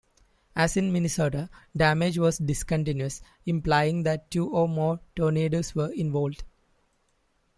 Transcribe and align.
As 0.55 0.77
in 0.77 0.91
Minnesota, 0.91 1.47
damage 1.77 2.17
was 2.17 2.39
discontinuous, 2.39 3.21
implying 3.45 4.01
that 4.01 4.31
two 4.31 4.49
or 4.49 4.67
more 4.67 4.99
tornadoes 5.15 5.75
were 5.75 5.91
involved. 5.93 6.43